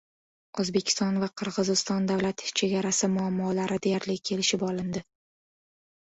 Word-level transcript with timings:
O‘zbekiston 0.61 1.17
va 1.23 1.27
Qirg‘iziston 1.41 2.07
davlat 2.11 2.41
chegarasi 2.61 3.09
muammolari 3.17 3.77
deyarli 3.83 4.15
kelishib 4.31 4.65
olindi 4.69 5.03